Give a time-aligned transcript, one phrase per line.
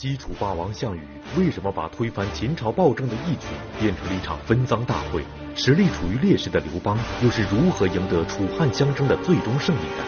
[0.00, 1.00] 西楚霸王项羽
[1.36, 3.48] 为什么把推翻秦朝暴政的义举
[3.80, 5.24] 变成了一场分赃大会？
[5.56, 10.04] 实力处于劣势的刘邦又是如何赢得楚汉相争的最终胜利的？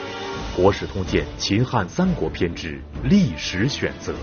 [0.63, 4.15] 《国史通鉴·秦汉三国篇》之历史选择。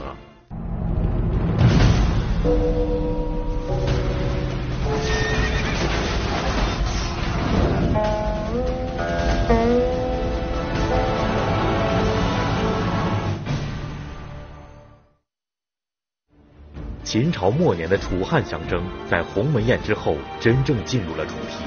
[17.20, 21.66] 秦朝末年的楚汉相争，在鸿门宴之后真正进入了主题。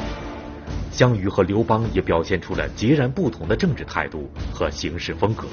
[0.92, 5.48] 项羽和刘邦也表现出了截然不同的政治态度和行事风格。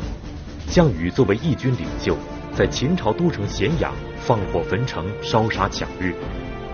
[0.67, 2.15] 项羽作为义军领袖，
[2.55, 6.13] 在秦朝都城咸阳放火焚城，烧杀抢掠；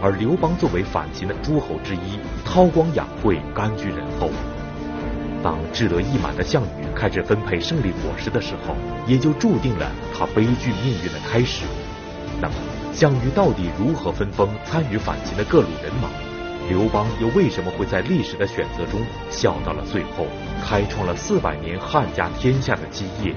[0.02, 4.30] 而刘邦作为反秦的诸侯之一，韬光养晦，甘居人后。
[5.42, 8.76] 当志得意满的项羽开始分配胜利果实的时候，
[9.08, 11.64] 也就注定了他悲剧命运的开始。
[12.42, 12.56] 那么，
[12.94, 16.10] 项羽到底如何分封参与反秦的各路人马？
[16.70, 20.28] 刘邦又为什么会在历史的选择中笑到了最后，
[20.64, 23.34] 开创了四百年汉家天下的基业？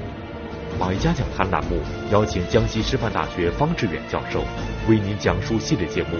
[0.79, 1.81] 百家讲坛栏目
[2.13, 4.43] 邀请江西师范大学方志远教授
[4.89, 6.19] 为您讲述系列节目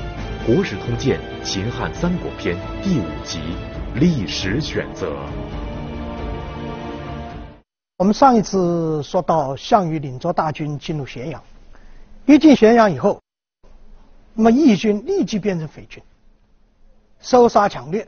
[0.55, 3.39] 《国史通鉴·秦汉三国篇》第五集
[3.99, 5.11] 《历史选择》。
[7.99, 11.43] 我们上一次说到，项羽领着大军进入咸阳，
[12.25, 13.21] 一进咸阳以后。
[14.39, 16.03] 那么义军立即变成匪军，
[17.21, 18.07] 烧杀抢掠。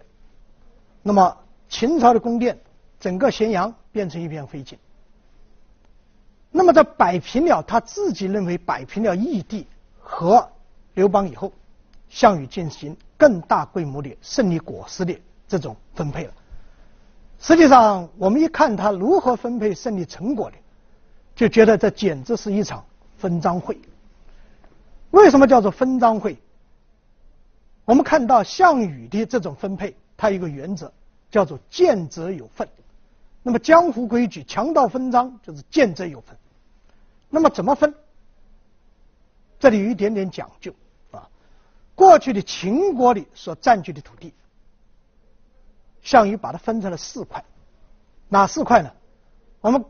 [1.02, 1.38] 那么
[1.70, 2.58] 秦朝的宫殿，
[3.00, 4.74] 整个咸阳变成一片灰烬。
[6.50, 9.66] 那么在摆平了他自己认为摆平了义帝
[9.98, 10.46] 和
[10.92, 11.50] 刘邦以后，
[12.10, 16.32] 项羽进行更大规模的胜利果实的这种分配了。
[17.40, 20.56] 实际上，我们一看他如何分配胜利成果的，
[21.34, 22.84] 就觉得这简直是一场
[23.16, 23.80] 分赃会。
[25.10, 26.38] 为什么叫做分赃会？
[27.84, 30.92] 我们看到项羽的这种分配，它有一个原则
[31.30, 32.68] 叫做见者有份。
[33.42, 36.36] 那么江湖规矩，强盗分赃就是见者有份。
[37.30, 37.94] 那么怎么分？
[39.58, 40.74] 这里有一点点讲究
[41.10, 41.28] 啊。
[41.94, 44.34] 过去的秦国里所占据的土地，
[46.02, 47.42] 项羽把它分成了四块，
[48.28, 48.92] 哪四块呢？
[49.62, 49.82] 我们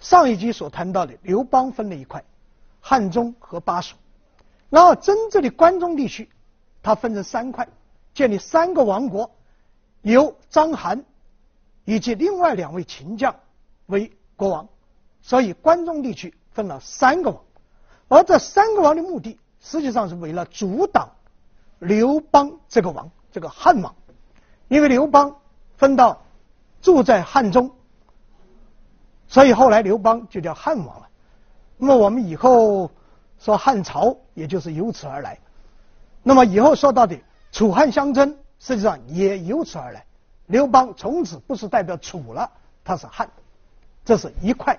[0.00, 2.24] 上一集所谈到的，刘邦分了一块，
[2.80, 3.94] 汉中和巴蜀。
[4.70, 6.28] 然后真正的关中地区，
[6.82, 7.66] 它分成三块，
[8.12, 9.30] 建立三个王国，
[10.02, 11.04] 由章邯
[11.86, 13.34] 以及另外两位秦将
[13.86, 14.68] 为国王，
[15.22, 17.42] 所以关中地区分了三个王。
[18.08, 21.12] 而这三个王的目的，实际上是为了阻挡
[21.78, 23.94] 刘邦这个王，这个汉王，
[24.68, 25.40] 因为刘邦
[25.78, 26.22] 分到
[26.82, 27.70] 住在汉中，
[29.28, 31.08] 所以后来刘邦就叫汉王了。
[31.78, 32.90] 那么我们以后。
[33.38, 35.38] 说汉朝也就是由此而来，
[36.22, 37.18] 那么以后说到的
[37.52, 40.04] 楚汉相争，实际上也由此而来。
[40.46, 42.50] 刘邦从此不是代表楚了，
[42.84, 43.30] 他是汉，
[44.04, 44.78] 这是一块。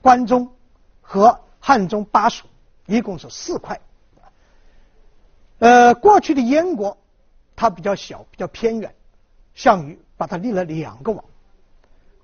[0.00, 0.50] 关中
[1.02, 2.46] 和汉中巴蜀
[2.86, 3.80] 一共是四块。
[5.58, 6.96] 呃，过去的燕国
[7.56, 8.94] 它比较小，比较偏远，
[9.54, 11.24] 项羽把它立了两个王。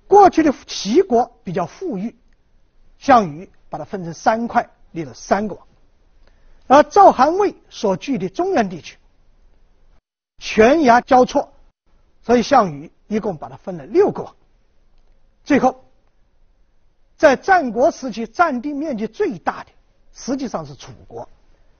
[0.07, 2.15] 过去的齐国比较富裕，
[2.97, 4.69] 项羽把它分成三块。
[4.95, 5.67] 立了三个王，
[6.65, 8.97] 而赵、韩、魏所据的中原地区，
[10.39, 11.53] 悬崖交错，
[12.23, 14.35] 所以项羽一共把它分了六个王。
[15.43, 15.83] 最后，
[17.17, 19.69] 在战国时期占地面积最大的，
[20.13, 21.29] 实际上是楚国，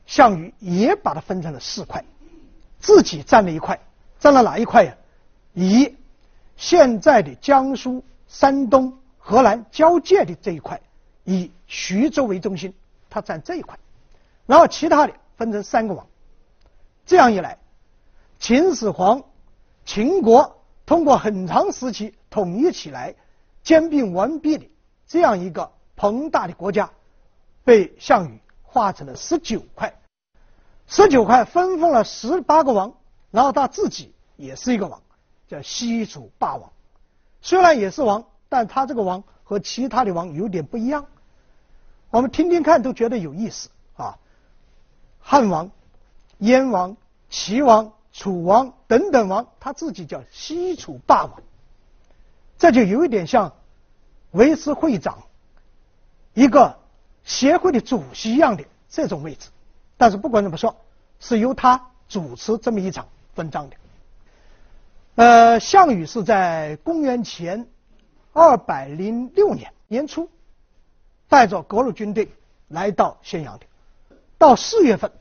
[0.05, 2.05] 项羽也把它分成了四块，
[2.79, 3.79] 自己占了一块，
[4.19, 4.95] 占了哪一块呀？
[5.53, 5.95] 以
[6.57, 10.79] 现在的江苏、山东、河南交界的这一块，
[11.23, 12.73] 以徐州为中心。
[13.15, 13.79] 他占这一块，
[14.45, 16.05] 然后其他的分成三个王，
[17.05, 17.57] 这样一来，
[18.39, 19.23] 秦始皇、
[19.85, 23.15] 秦国通过很长时期统一起来、
[23.63, 24.69] 兼并完毕的
[25.07, 26.91] 这样一个庞大的国家，
[27.63, 29.97] 被项羽划成了十九块，
[30.85, 32.95] 十九块分封了十八个王，
[33.31, 35.01] 然后他自己也是一个王，
[35.47, 36.69] 叫西楚霸王。
[37.41, 41.05] 虽然也是王，但他这个王和其他的王有点不一样。
[42.15, 43.67] 我们听听看，都觉得有意思
[43.97, 44.17] 啊！
[45.19, 45.69] 汉王、
[46.37, 46.95] 燕王、
[47.29, 51.43] 齐王、楚王等等王，他自己叫西楚霸王，
[52.57, 53.51] 这就有一点像
[54.31, 55.23] 维持会长、
[56.33, 56.79] 一个
[57.25, 59.49] 协会的主席一样的这种位置。
[59.97, 60.73] 但是不管怎么说，
[61.19, 63.75] 是由他主持这么一场分赃的。
[65.15, 67.67] 呃，项羽是在公元前
[68.31, 70.29] 二百零六年年初。
[71.27, 72.31] 带着各路军队
[72.67, 73.65] 来到咸阳的，
[74.37, 75.11] 到四月份，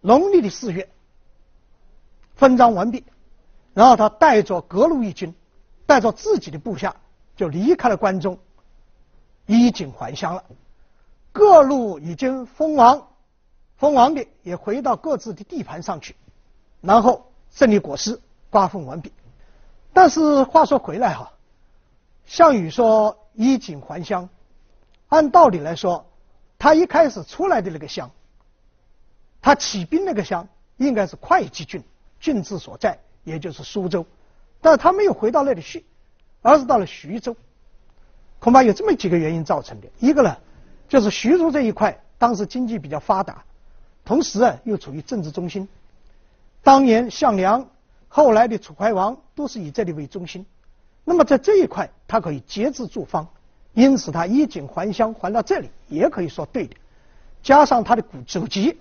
[0.00, 0.88] 农历的四月，
[2.34, 3.04] 分赃完毕，
[3.74, 5.34] 然后他带着各路义军，
[5.86, 6.96] 带着自己的部下，
[7.36, 8.38] 就离开了关中，
[9.46, 10.44] 衣锦还乡了。
[11.32, 13.08] 各路已经封王，
[13.76, 16.16] 封王的也回到各自的地盘上去，
[16.80, 19.12] 然后胜利果实，瓜分完毕。
[19.92, 21.32] 但是话说回来哈，
[22.24, 24.28] 项羽说衣锦还乡，
[25.08, 26.06] 按道理来说，
[26.58, 28.10] 他一开始出来的那个乡，
[29.40, 31.82] 他起兵那个乡应该是会稽郡，
[32.20, 34.04] 郡治所在，也就是苏州，
[34.60, 35.84] 但是他没有回到那里去，
[36.42, 37.36] 而是到了徐州，
[38.38, 39.88] 恐怕有这么几个原因造成的。
[39.98, 40.36] 一个呢，
[40.88, 43.44] 就是徐州这一块当时经济比较发达，
[44.04, 45.68] 同时啊又处于政治中心，
[46.62, 47.68] 当年项梁。
[48.08, 50.46] 后来的楚怀王都是以这里为中心，
[51.04, 53.28] 那么在这一块他可以节制诸方，
[53.76, 56.74] 因此他衣锦还乡还到这里也可以说对的。
[57.42, 58.78] 加上他的古祖籍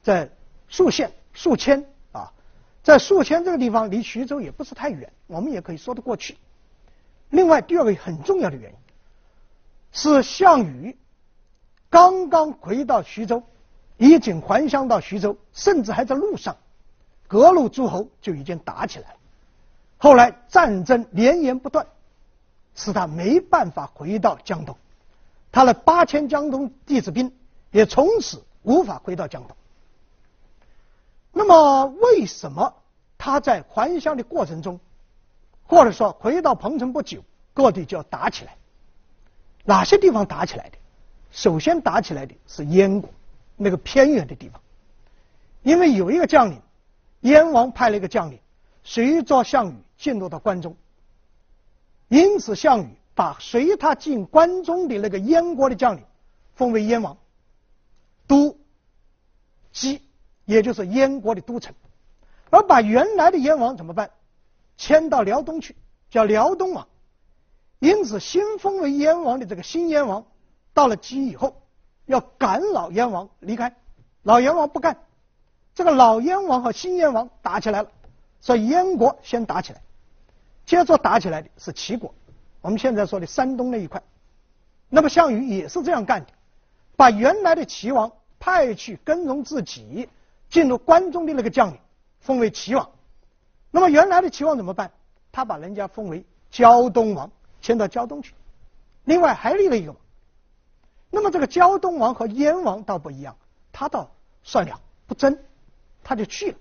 [0.00, 0.30] 在
[0.68, 2.32] 宿县、宿迁啊，
[2.84, 6.38] 在宿迁这个地方离徐州也不是太远，我们也可以说得过去。
[7.30, 8.78] 另外第二个很重要的原因
[9.90, 10.96] 是项羽
[11.90, 13.42] 刚刚回到徐州，
[13.96, 16.56] 衣锦还乡到徐州，甚至还在路上。
[17.26, 19.16] 各路诸侯就已经打起来了，
[19.98, 21.84] 后来战争连延不断，
[22.76, 24.76] 使他没办法回到江东，
[25.50, 27.32] 他的八千江东弟子兵
[27.72, 29.56] 也从此无法回到江东。
[31.32, 32.74] 那么，为什么
[33.18, 34.78] 他在还乡的过程中，
[35.64, 38.56] 或者说回到彭城不久，各地就要打起来？
[39.64, 40.78] 哪些地方打起来的？
[41.32, 43.10] 首先打起来的是燕国
[43.56, 44.60] 那个偏远的地方，
[45.62, 46.62] 因为有一个将领。
[47.20, 48.38] 燕王派了一个将领，
[48.84, 50.76] 随着项羽进入到关中，
[52.08, 56.04] 因此项羽把随他进关中的那个燕国的将领
[56.54, 57.16] 封为燕王，
[58.26, 58.58] 都
[59.74, 60.00] 箕，
[60.44, 61.74] 也就是燕国的都城，
[62.50, 64.10] 而把原来的燕王怎么办？
[64.76, 65.74] 迁到辽东去，
[66.10, 66.86] 叫辽东王。
[67.78, 70.26] 因此新封为燕王的这个新燕王，
[70.72, 71.62] 到了箕以后，
[72.04, 73.74] 要赶老燕王离开，
[74.22, 74.98] 老燕王不干。
[75.74, 77.90] 这个老燕王和新燕王打起来了，
[78.40, 79.82] 所以燕国先打起来，
[80.66, 82.12] 接着打起来的是齐国，
[82.60, 84.02] 我们现在说的山东那一块。
[84.88, 86.32] 那么项羽也是这样干的，
[86.96, 90.08] 把原来的齐王派去跟从自己
[90.50, 91.78] 进入关中的那个将领
[92.20, 92.90] 封为齐王。
[93.70, 94.90] 那么原来的齐王怎么办？
[95.30, 97.30] 他把人家封为胶东王，
[97.60, 98.34] 迁到胶东去。
[99.04, 99.94] 另外还立了一个。
[101.10, 103.36] 那么这个胶东王和燕王倒不一样，
[103.70, 104.10] 他倒
[104.42, 105.38] 算了，不争。
[106.02, 106.58] 他就去了，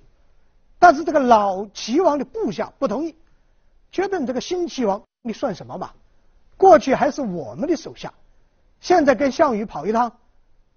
[0.79, 3.15] 但是这个老齐王的部下不同意，
[3.95, 5.93] 觉得你这个新齐王你算什么嘛？
[6.57, 8.13] 过去还是我们的手下，
[8.81, 10.17] 现在跟项羽跑一趟，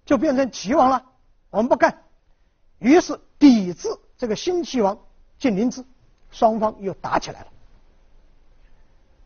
[0.05, 1.03] 就变成齐王了，
[1.49, 2.03] 我们不干。
[2.77, 4.97] 于是抵制这个新齐王
[5.37, 5.83] 晋灵芝，
[6.31, 7.47] 双方又打起来了。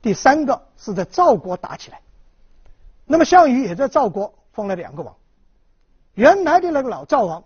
[0.02, 2.02] 第三个是在赵国打起来，
[3.06, 5.16] 那么项羽也在赵国封了两个王，
[6.16, 7.44] 原来的那个老赵王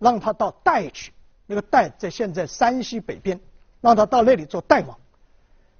[0.00, 1.12] 让他到代去。
[1.46, 3.38] 那个代在现在山西北边，
[3.80, 4.98] 让他到那里做代王。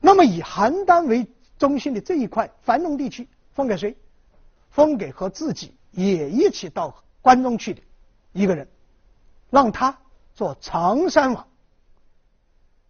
[0.05, 1.27] 那么以邯郸为
[1.59, 3.97] 中心的这一块繁荣地区，封给谁？
[4.69, 7.81] 封给和自己也一起到关中去的
[8.32, 8.69] 一个人，
[9.49, 9.96] 让他
[10.34, 11.49] 做常山王。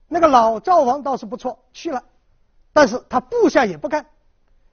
[0.08, 2.02] 那个老赵王倒是不错，去了，
[2.72, 4.06] 但是他部下也不干，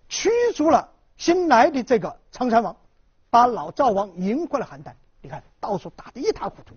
[0.09, 2.75] 驱逐了新来的这个常山王，
[3.29, 4.93] 把老赵王迎回了邯郸。
[5.21, 6.75] 你看，到处打得一塌糊涂。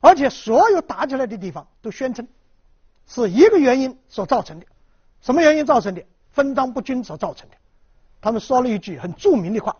[0.00, 2.28] 而且所有打起来的地方都宣称
[3.06, 4.66] 是一个原因所造成的，
[5.24, 6.04] 什么原因造成的？
[6.32, 7.56] 分赃不均所造成的。
[8.20, 9.76] 他们说了一句很著名的话，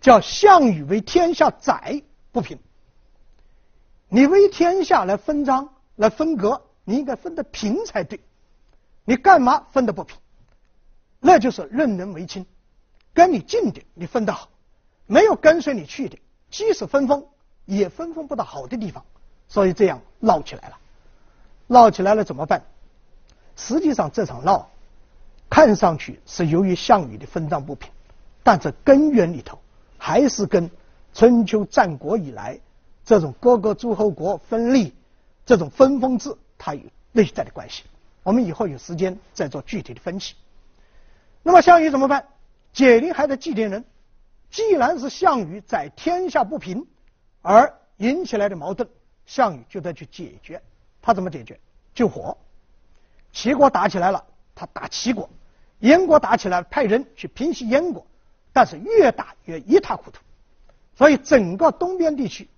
[0.00, 2.58] 叫“项羽为天下宰不平”。
[4.08, 8.20] 你为天下来分赃来分割，你应该分得平才对。
[9.04, 10.16] 你干嘛分得不平？
[11.18, 12.46] 那就是任人唯亲，
[13.12, 14.50] 跟你近的你分得好，
[15.06, 16.18] 没有跟随你去的。
[16.50, 17.26] 即使分封，
[17.64, 19.04] 也分封不到好的地方，
[19.48, 20.78] 所以这样闹起来了。
[21.66, 22.62] 闹起来了怎么办？
[23.56, 24.68] 实际上这场闹，
[25.48, 27.90] 看上去是由于项羽的分赃不平，
[28.42, 29.58] 但这根源里头
[29.96, 30.70] 还是跟
[31.14, 32.60] 春秋战国以来
[33.04, 34.94] 这种各个诸侯国分立、
[35.44, 36.82] 这种分封制，它有
[37.12, 37.84] 内在的关系。
[38.22, 40.34] 我们以后有时间再做具体的分析。
[41.42, 42.26] 那么项羽怎么办？
[42.72, 43.84] 解铃还得系铃人。
[44.50, 46.86] 既然是项羽在天下不平
[47.42, 48.88] 而引起来的矛盾，
[49.24, 50.62] 项羽就得去解决。
[51.06, 51.60] 他怎么解决？
[51.94, 52.36] 救火。
[53.32, 54.24] 齐国打起来了，
[54.56, 55.28] 他打齐国；
[55.78, 58.04] 燕国打起来，派人去平息燕国。
[58.52, 60.18] 但是越打越一塌糊涂，
[60.96, 62.48] 所以整个东边地区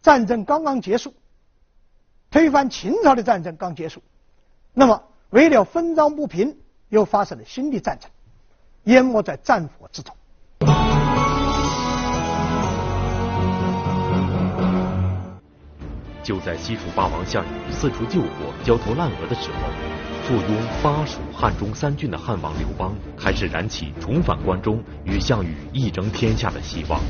[0.00, 1.12] 战争刚刚结束，
[2.30, 4.00] 推翻秦朝的战争刚结束，
[4.72, 6.56] 那么为了分赃不平，
[6.88, 8.10] 又发生了新的战争，
[8.84, 10.16] 淹没在战火之中。
[16.28, 27.00] 就在西楚霸王项羽四处救火、焦头烂额的时候，坐拥巴蜀汉中三郡的汉王刘邦开始燃起重返关中与项羽一争天下的希望。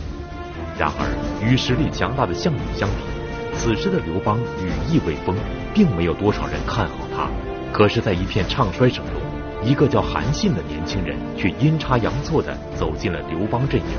[0.78, 5.34] 然而，与实力强大的项羽相比，此时的刘邦羽翼未丰，
[5.74, 7.28] 并没有多少人看好他。
[7.72, 13.98] 可是，在一片唱衰声中，一个叫韩信的年轻人却阴差阳错地走进了刘邦阵营。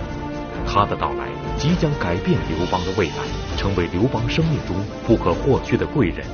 [0.65, 1.27] 他的到来
[1.59, 3.15] 即将改变刘邦的未来，
[3.57, 6.25] 成为刘邦生命中不可或缺的贵人。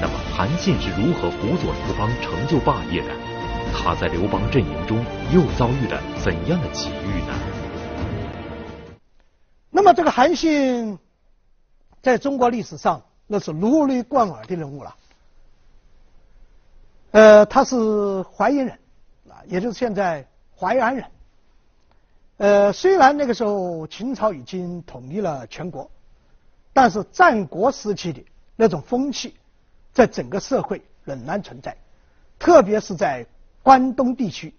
[0.00, 3.10] 那么，韩信是如何辅佐刘邦成就霸业的？
[3.74, 7.34] 他在刘邦阵营中又遭遇了怎样的奇遇呢？
[9.70, 10.98] 那么，这个韩信
[12.00, 14.96] 在中国历史上那是如雷贯耳的人物了。
[17.10, 18.78] 呃，他是淮阴人，
[19.28, 20.26] 啊，也就是现在
[20.58, 21.04] 淮安人。
[22.38, 25.90] 呃，虽然那个时候秦朝已经统一了全国，
[26.72, 29.34] 但是战国时期的那种风气，
[29.92, 31.76] 在整个社会仍然存在，
[32.38, 33.26] 特别是在
[33.60, 34.54] 关东地区，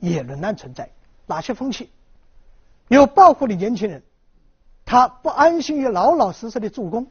[0.00, 0.90] 也仍然存在。
[1.26, 1.90] 哪些风气？
[2.88, 4.02] 有抱负的年轻人，
[4.84, 7.06] 他不安心于老老实实的做工，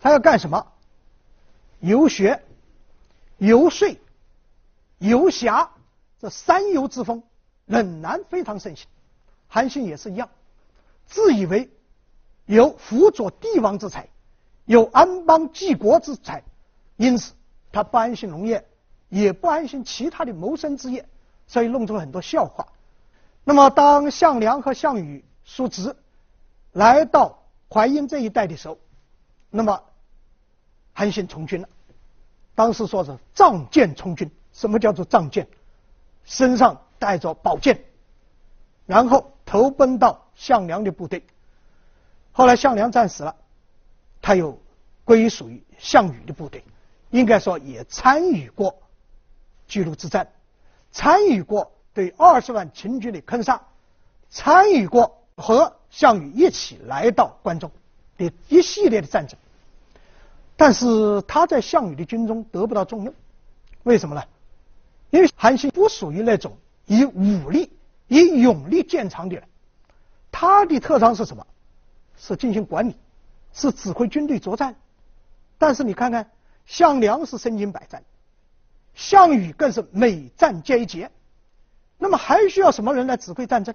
[0.00, 0.66] 他要干什么？
[1.80, 2.42] 游学、
[3.36, 3.86] 游说、
[4.96, 5.70] 游侠，
[6.18, 7.22] 这三游之风
[7.66, 8.88] 仍然非常盛行。
[9.52, 10.30] 韩信也是一样，
[11.06, 11.68] 自以为
[12.46, 14.08] 有辅佐帝王之才，
[14.64, 16.44] 有安邦济国之才，
[16.96, 17.32] 因此
[17.72, 18.64] 他不安心农业，
[19.08, 21.04] 也不安心其他的谋生之业，
[21.48, 22.64] 所以弄出了很多笑话。
[23.42, 25.96] 那么，当项梁和项羽叔侄
[26.70, 28.78] 来到淮阴这一带的时候，
[29.50, 29.82] 那么
[30.92, 31.68] 韩信从军了。
[32.54, 35.48] 当时说是仗剑从军，什么叫做仗剑？
[36.22, 37.84] 身上带着宝剑，
[38.86, 39.32] 然后。
[39.50, 41.24] 投奔到项梁的部队，
[42.30, 43.34] 后来项梁战死了，
[44.22, 44.56] 他又
[45.04, 46.62] 归属于项羽的部队，
[47.10, 48.80] 应该说也参与过
[49.66, 50.30] 巨鹿之战，
[50.92, 53.60] 参与过对二十万秦军的坑杀，
[54.30, 57.72] 参与过和项羽一起来到关中
[58.18, 59.36] 的一系列的战争，
[60.56, 63.12] 但是他在项羽的军中得不到重用，
[63.82, 64.22] 为什么呢？
[65.10, 67.72] 因为韩信不属于那种以武力。
[68.10, 69.44] 以勇力见长的人，
[70.32, 71.46] 他的特长是什么？
[72.18, 72.96] 是进行管理，
[73.54, 74.74] 是指挥军队作战。
[75.56, 76.28] 但是你看看，
[76.66, 78.02] 项梁是身经百战，
[78.94, 81.10] 项羽更是每战皆捷。
[81.98, 83.74] 那么还需要什么人来指挥战争？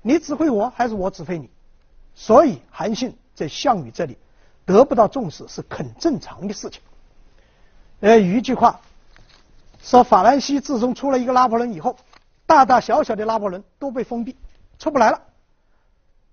[0.00, 1.50] 你指挥我，还是我指挥你？
[2.14, 4.16] 所以韩信在项羽这里
[4.64, 6.80] 得不到重视是很正常的事情。
[8.00, 8.80] 呃，有一句话
[9.82, 11.98] 说，法兰西自从出了一个拿破仑以后。
[12.48, 14.34] 大大小小的拿破仑都被封闭，
[14.78, 15.22] 出不来了。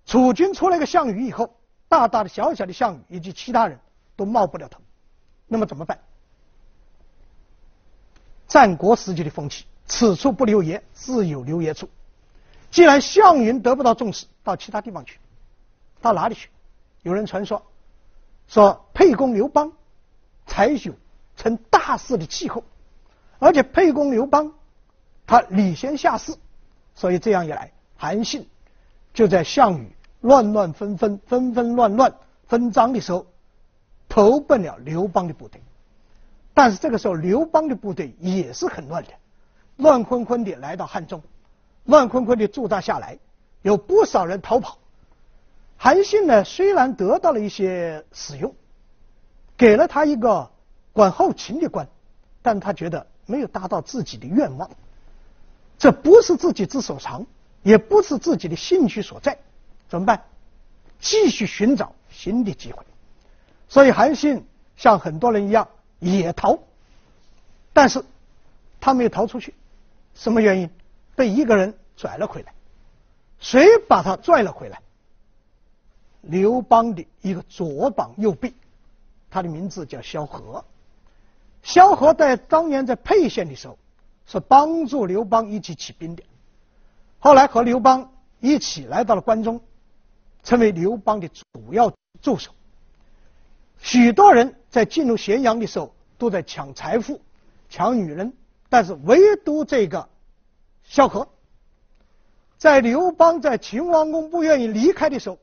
[0.06, 1.54] 楚军出了个项羽以后，
[1.90, 3.78] 大大的小小的项羽以及其他人
[4.16, 4.80] 都冒不了头。
[5.46, 6.00] 那么怎么办？
[8.48, 11.90] 战国时期的风气，此处不留爷，自有留爷处。
[12.72, 15.20] 既然项羽得不到重视，到其他地方去，
[16.00, 16.50] 到哪里去？
[17.02, 17.62] 有人传说，
[18.48, 19.74] 说沛公刘邦
[20.46, 20.94] 才有
[21.36, 22.64] 成大事的气候，
[23.38, 24.54] 而且沛公刘邦。
[25.28, 26.36] 他礼贤下士，
[26.94, 28.48] 所以这样一来，韩信
[29.14, 32.14] 就在项羽乱乱纷纷、纷纷乱乱
[32.48, 33.26] 分赃的时候，
[34.08, 35.62] 投奔了刘邦的部队。
[36.54, 39.10] 但是这个时候，刘邦的部队也是很乱的，
[39.78, 41.22] 乱哄哄的来到汉中，
[41.86, 43.18] 乱哄哄的驻扎下来，
[43.62, 44.78] 有不少人逃跑。
[45.76, 48.56] 韩信呢，虽然得到了一些使用，
[49.58, 50.50] 给了他一个
[50.94, 51.88] 管后勤的官，
[52.42, 54.70] 但他觉得没有达到自己的愿望。
[55.78, 57.26] 这不是自己之所长，
[57.64, 59.38] 也不是自己的兴趣所在，
[59.90, 60.24] 怎么办？
[61.00, 62.84] 继续寻找新的机会。
[63.68, 64.46] 所以韩信
[64.78, 65.68] 像很多人一样
[66.00, 66.58] 也逃，
[67.74, 68.04] 但是
[68.80, 69.54] 他没有逃出去，
[70.14, 70.70] 什么原因？
[71.16, 72.54] 被一个人拽了回来。
[73.40, 74.82] 谁把他拽了回来？
[76.22, 78.54] 刘邦的一个左膀右臂，
[79.30, 80.64] 他的名字叫萧何。
[81.62, 83.78] 萧何在当年在沛县的时候。
[84.26, 86.24] 是帮助刘邦一起起兵的，
[87.20, 89.62] 后来和刘邦一起来到了关中，
[90.44, 92.52] 成为刘邦的主要助手。
[93.80, 97.22] 许多人在进入咸阳的时候都在抢财富、
[97.70, 98.34] 抢女人，
[98.68, 100.10] 但是唯独这个
[100.84, 101.28] 萧何，
[102.58, 105.38] 在刘邦在秦王宫不愿意离开的时候，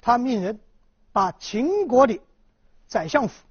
[0.00, 0.58] 他命人
[1.12, 2.20] 把秦国的
[2.88, 3.44] 宰相府、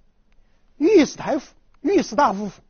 [0.77, 2.61] 御史台府、御史大夫府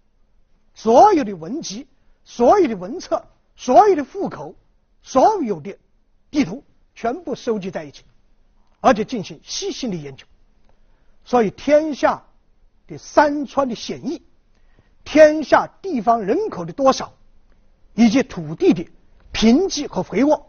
[0.76, 1.88] 所有的文集、
[2.24, 4.54] 所有的文册、所有的户口、
[5.02, 5.76] 所有的
[6.30, 6.64] 地图
[6.94, 8.04] 全部收集在一起，
[8.82, 10.26] 而且进行细心的研究。
[11.24, 12.22] 所以，天下
[12.86, 14.22] 的山川的险易，
[15.04, 17.14] 天下地方人口的多少，
[17.94, 18.86] 以及土地的
[19.32, 20.46] 贫瘠和肥沃，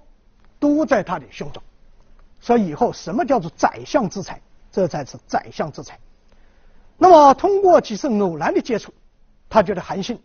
[0.59, 1.62] 都在他的胸中。
[2.40, 4.42] 所以，以后什么叫做宰相之才？
[4.73, 5.99] 这才是宰相之才。
[6.99, 8.92] 那么，通过几次偶然的接触，
[9.49, 10.21] 他觉得韩信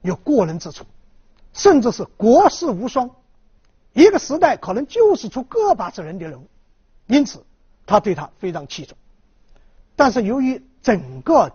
[0.00, 0.84] 有过人之处，
[1.52, 3.10] 甚至是国士无双，
[3.92, 6.48] 一个时代可能救世出个把子人的人物，
[7.06, 7.44] 因此
[7.86, 8.96] 他对他非常器重。
[9.96, 11.52] 但是由于整个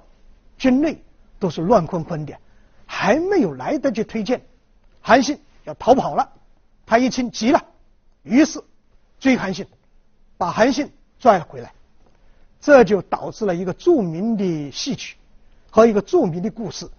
[0.58, 1.04] 军内
[1.40, 2.38] 都是乱纷纷的，
[2.86, 4.46] 还没有来得及推荐，
[5.02, 6.34] 韩信要逃跑了。
[6.86, 7.66] 他一听急了，
[8.24, 8.64] 于是
[9.20, 9.68] 追韩信，
[10.38, 11.74] 把韩信拽了回来。
[12.62, 15.18] 这就导致了一个著名的戏曲
[15.70, 16.90] 和一个著名的故事，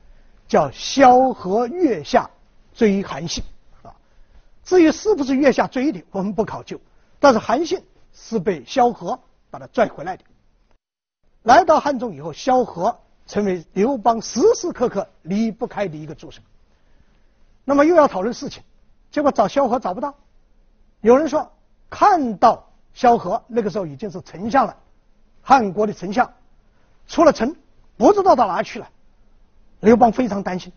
[0.46, 2.30] 叫萧何月下
[2.74, 3.42] 追韩信
[3.82, 3.94] 啊。
[4.64, 6.80] 至于是不是月下追的，我们不考究，
[7.18, 7.82] 但是韩信
[8.12, 9.18] 是被萧何
[9.50, 10.24] 把他拽回来的。
[11.42, 16.42] 来到汉中以后，萧何成为刘邦时时刻刻离不开的一个助手。
[17.64, 18.62] 那么又要讨论事情，
[19.10, 20.14] 结果找萧何找不到。
[21.00, 21.52] 有人说
[21.88, 24.76] 看到萧何那个时候已经是丞相了，
[25.42, 26.32] 汉国的丞相
[27.06, 27.54] 出了城，
[27.98, 28.88] 不知道到哪去了。
[29.80, 30.72] 刘邦非常担心。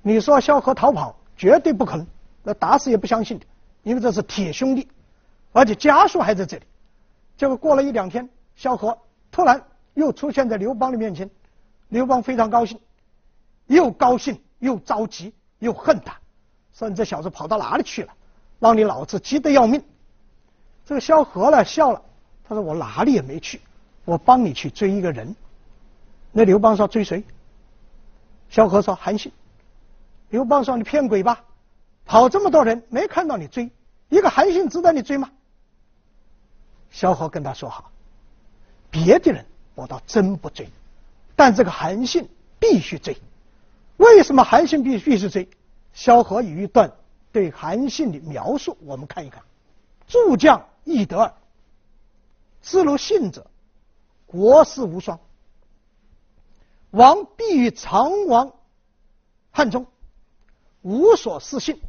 [0.00, 2.06] 你说萧何逃跑，绝对不可能，
[2.42, 3.44] 那打死也不相信的，
[3.82, 4.88] 因为这是铁兄弟，
[5.52, 6.62] 而且家属还在这里。
[7.36, 8.96] 结果过了一两天，萧何
[9.30, 9.62] 突然。
[9.94, 11.28] 又出现在刘邦的面前，
[11.90, 12.80] 刘邦非常高兴，
[13.66, 16.16] 又高兴又着急又恨他，
[16.72, 18.12] 说你这小子跑到哪里去了，
[18.58, 19.84] 让你老子急得要命。
[20.86, 22.00] 这个萧何呢笑了，
[22.48, 23.60] 他说我哪里也没去，
[24.06, 25.36] 我帮你去追一个人。
[26.32, 27.24] 那刘邦说追谁？
[28.48, 29.30] 萧何说韩信。
[30.30, 31.44] 刘邦说你骗鬼吧，
[32.04, 33.70] 跑这么多人没看到你追
[34.08, 35.30] 一个韩信值得你追吗？
[36.90, 37.90] 萧何跟他说好，
[38.90, 39.44] 别的人。
[39.74, 40.68] 我倒真不追，
[41.34, 43.16] 但这个韩信必须追。
[43.96, 45.48] 为什么韩信必必须追？
[45.94, 46.92] 萧何有一段
[47.32, 49.42] 对韩信的描述，我们看一看：
[50.06, 51.32] 诸将易得耳，
[52.60, 53.46] 知如信者，
[54.26, 55.18] 国士无双。
[56.92, 58.54] 王必与常王
[59.50, 59.86] 汉中，
[60.80, 61.80] 无所事信，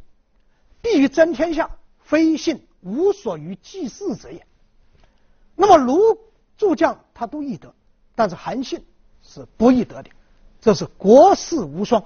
[0.82, 4.46] 必于争天下，非信无所于济世者也。
[5.56, 6.18] 那么如。
[6.56, 7.74] 诸将他都易得，
[8.16, 8.86] 但是韩信
[9.24, 10.12] 是不易得的，
[10.62, 12.06] 这是国士无双。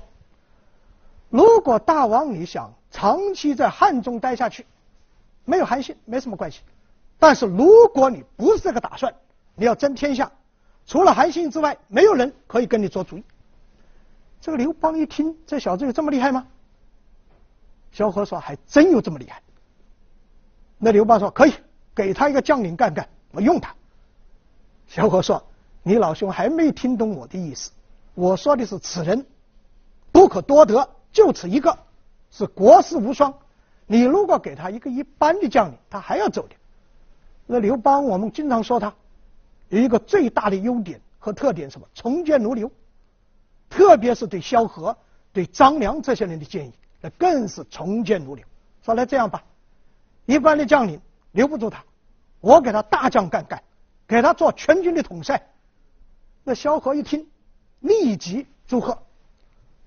[1.30, 4.66] 如果大王你想长期在汉中待下去，
[5.44, 6.62] 没有韩信没什么关系。
[7.20, 9.14] 但是如果你不是这个打算，
[9.54, 10.32] 你要争天下，
[10.88, 13.24] 除了韩信之外，没有人可以跟你做主意。
[14.40, 16.48] 这个刘邦一听，这小子有这么厉害吗？
[17.92, 19.42] 萧何说还真有这么厉害。
[20.78, 21.54] 那刘邦说可以，
[21.94, 23.76] 给他一个将领干干，我用他。
[24.88, 25.44] 萧何说
[25.84, 27.72] ：“你老兄还没听懂我的意思。
[28.14, 29.26] 我说的是此人
[30.12, 31.78] 不可多得，就此一个，
[32.32, 33.34] 是国士无双。
[33.86, 36.56] 你如果给他一个一般的将领，他还要走的。
[37.46, 38.94] 那刘邦，我们经常说他
[39.70, 41.88] 有一个最大的优点和特点，什么？
[41.94, 42.72] 从谏如流。
[43.70, 44.96] 特别是对萧何、
[45.34, 48.46] 对张良这些人的建议，那更是从谏如流。
[48.84, 49.44] 说来这样吧，
[50.26, 51.02] 一般的将领
[51.32, 51.84] 留不住他，
[52.40, 53.62] 我给他大将干干。”
[54.08, 55.50] 给他做全军的统帅，
[56.46, 57.28] 那萧何一听，
[57.82, 58.98] 立即祝贺，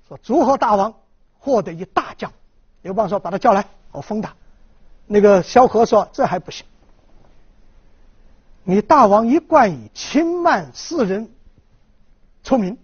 [0.06, 0.92] 说：“祝贺大王
[1.38, 2.30] 获得一大将。”
[2.82, 4.36] 刘邦说：“把他叫来，我封他。”
[5.08, 6.66] 那个萧何说：“这还不行，
[8.70, 11.28] 你大王一贯以轻慢士人
[12.44, 12.78] 出名，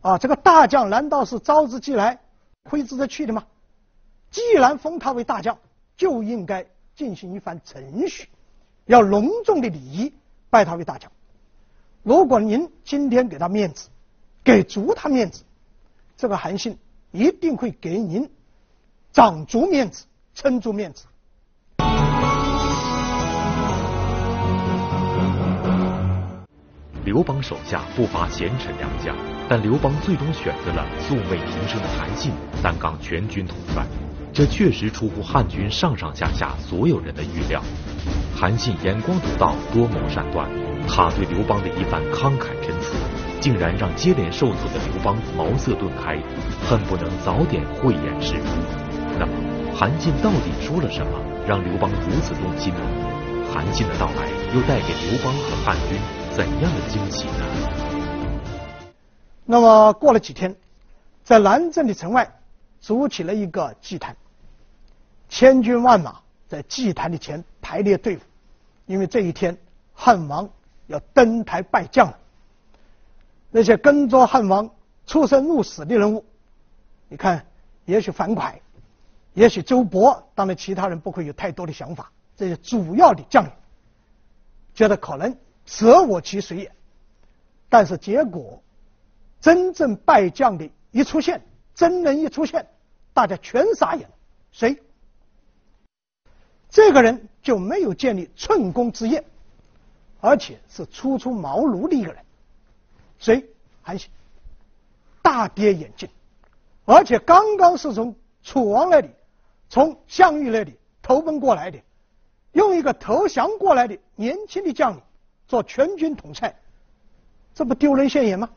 [0.00, 2.18] 啊，这个大将难道是召之即来，
[2.64, 3.44] 挥之则去的吗？
[4.32, 5.56] 既然封他为大将，
[5.96, 6.66] 就应该
[6.96, 8.28] 进行一番程序，
[8.86, 10.12] 要隆重的礼仪。”
[10.50, 11.08] 拜他为大将。
[12.02, 13.88] 如果您今天给他面子，
[14.42, 15.44] 给足他面子，
[16.16, 16.76] 这个韩信
[17.12, 18.28] 一定会给您
[19.12, 21.04] 长足面子，撑足面子。
[27.04, 29.16] 刘邦手下不乏贤臣良将，
[29.48, 32.30] 但刘邦最终选择了素昧平生的韩信
[32.62, 33.86] 担纲全军统帅，
[34.34, 37.62] 这确实出乎汉军上上下下所有人的预料。
[38.36, 40.48] 韩信眼光独到，多谋善断。
[40.86, 42.94] 他对刘邦的一番慷慨陈词，
[43.40, 46.18] 竟然让接连受挫的刘邦茅塞顿开，
[46.68, 48.44] 恨不能早点慧眼识珠。
[49.18, 49.32] 那么，
[49.74, 51.12] 韩信到底说了什么，
[51.46, 52.80] 让刘邦如此动心呢？
[53.52, 55.98] 韩信的到来又带给刘邦和汉军
[56.36, 57.32] 怎样的惊喜呢？
[59.44, 60.54] 那么过了几天，
[61.24, 62.40] 在南郑的城外
[62.80, 64.16] 筑起了一个祭坛，
[65.28, 68.20] 千军万马在祭坛的前排列队伍，
[68.86, 69.56] 因为这一天
[69.92, 70.48] 汉王
[70.86, 72.16] 要登台拜将了。
[73.50, 74.70] 那些跟着汉王
[75.06, 76.24] 出生入死的人物，
[77.08, 77.44] 你看，
[77.86, 78.54] 也许樊哙，
[79.34, 82.12] 也许周勃，当然其他人不会有太多的想法。
[82.36, 83.50] 这些主要的将领
[84.72, 85.36] 觉得可能
[85.70, 86.72] 舍我其谁也，
[87.68, 88.60] 但是结果
[89.40, 92.66] 真正败将的一出现，真人一出现，
[93.14, 94.14] 大家全傻眼了。
[94.50, 94.82] 谁？
[96.68, 99.24] 这个人就没有建立寸功之业，
[100.18, 102.24] 而且是初出茅庐的一个人。
[103.20, 103.48] 谁？
[103.80, 104.10] 韩信。
[105.22, 106.08] 大跌眼镜，
[106.84, 109.08] 而且刚刚是从楚王那里、
[109.68, 111.78] 从项羽那里投奔过来的，
[112.50, 115.02] 用一个投降过来的年轻的将领
[115.50, 116.54] 做全军统帅，
[117.56, 118.48] 这不丢人现眼吗？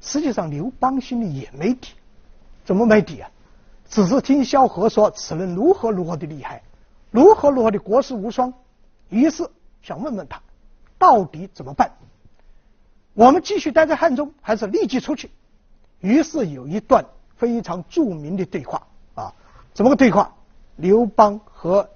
[0.00, 1.88] 实际上，刘邦心里也没底，
[2.64, 3.28] 怎么没底啊？
[3.88, 6.62] 只是听萧何说此人如何如何的厉害，
[7.10, 8.54] 如何如何的国士无双，
[9.08, 9.50] 于是
[9.82, 10.40] 想问问他，
[10.98, 11.90] 到底怎么办？
[13.14, 15.32] 我们继续待在汉中，还是立即出去？
[15.98, 17.04] 于是有一段
[17.36, 19.34] 非常著名的对话啊，
[19.74, 20.32] 怎么个对话？
[20.76, 21.90] 刘邦和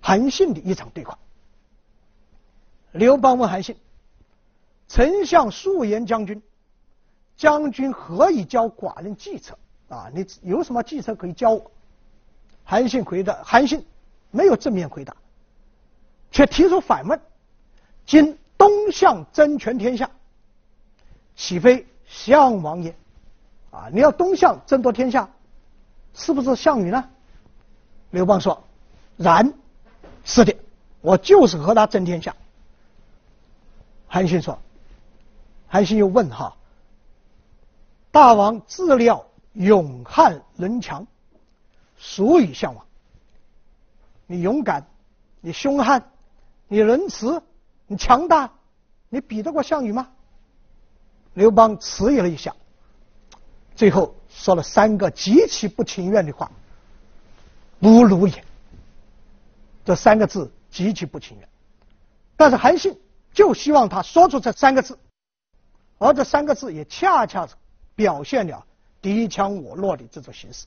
[0.00, 1.18] 韩信的一场对话。
[2.92, 3.76] 刘邦问韩信
[4.86, 6.42] ：“丞相素言将军，
[7.36, 9.58] 将军何以教寡人计策？
[9.88, 11.70] 啊，你有什么计策可以教我？”
[12.64, 13.84] 韩信回答：“韩信
[14.30, 15.16] 没有正面回答，
[16.30, 17.20] 却提出反问
[18.06, 20.08] ：‘今东向争权天下。’”
[21.34, 22.94] 岂非项王也？
[23.70, 25.30] 啊，你要东向争夺天下，
[26.12, 27.08] 是不是项羽呢？
[28.10, 28.62] 刘邦说
[29.16, 29.54] ：“然，
[30.24, 30.54] 是的，
[31.00, 32.36] 我就是和他争天下。”
[34.12, 34.58] 韩信说
[35.66, 36.54] ：“韩信又问哈，
[38.10, 41.06] 大王自料勇悍人强，
[41.96, 42.84] 孰与项王？
[44.26, 44.86] 你勇敢，
[45.40, 46.10] 你凶悍，
[46.68, 47.42] 你仁慈，
[47.86, 48.52] 你强大，
[49.08, 50.10] 你比得过项羽吗？”
[51.32, 52.54] 刘邦迟疑了一下，
[53.74, 56.52] 最后说了三个极其不情愿的话
[57.80, 58.44] ：“不如也。”
[59.86, 61.48] 这三个字极其不情愿，
[62.36, 62.94] 但是韩信
[63.32, 64.98] 就希望他说出这三个字，
[65.98, 67.48] 而这三个字也恰恰
[67.94, 68.64] 表现了
[69.00, 70.66] 敌强我弱的这种形势。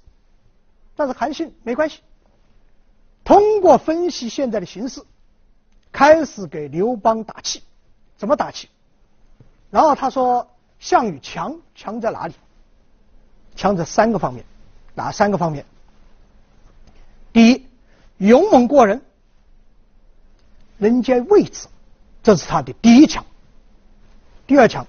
[0.96, 2.02] 但是韩信没关系，
[3.24, 5.02] 通过分析现在的形势，
[5.92, 7.64] 开始给刘邦打气。
[8.18, 8.70] 怎么打气？
[9.72, 10.48] 然后他说。
[10.78, 12.36] 项羽强，强在哪里？
[13.56, 14.46] 强在三个方面，
[14.94, 15.66] 哪三个方面？
[17.32, 17.66] 第一，
[18.18, 19.02] 勇猛过人，
[20.78, 21.68] 人皆畏之，
[22.26, 23.24] 这是他的第一强。
[24.48, 24.88] 第二强，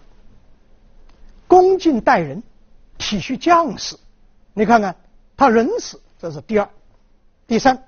[1.46, 2.42] 恭敬待人，
[2.96, 3.99] 体恤将士，
[4.55, 4.96] 你看看
[5.37, 6.70] 他仁慈，这是第二。
[7.46, 7.85] 第三，